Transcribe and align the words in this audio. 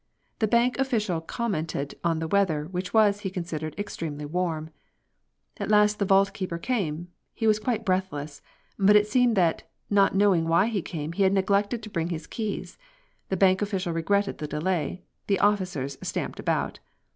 The 0.39 0.47
bank 0.47 0.79
official 0.79 1.21
commented 1.21 1.93
on 2.03 2.17
the 2.17 2.27
weather, 2.27 2.65
which 2.65 2.91
was, 2.91 3.19
he 3.19 3.29
considered, 3.29 3.77
extremely 3.79 4.25
warm. 4.25 4.71
At 5.59 5.69
last 5.69 5.99
the 5.99 6.05
vault 6.05 6.33
keeper 6.33 6.57
came. 6.57 7.09
He 7.35 7.45
was 7.45 7.59
quite 7.59 7.85
breathless. 7.85 8.41
But 8.79 8.95
it 8.95 9.05
seemed 9.05 9.37
that, 9.37 9.61
not 9.91 10.15
knowing 10.15 10.47
why 10.47 10.69
he 10.69 10.81
came, 10.81 11.11
he 11.13 11.21
had 11.21 11.33
neglected 11.33 11.83
to 11.83 11.89
bring 11.91 12.09
his 12.09 12.25
keys. 12.25 12.79
The 13.29 13.37
bank 13.37 13.61
official 13.61 13.93
regretted 13.93 14.39
the 14.39 14.47
delay. 14.47 15.03
The 15.27 15.37
officers 15.37 15.99
stamped 16.01 16.39
about. 16.39 16.79